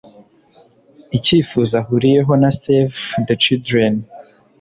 ikifuzo 1.17 1.73
ahuriyeho 1.81 2.33
na 2.41 2.49
Save 2.59 2.95
the 3.27 3.35
Children 3.43 3.93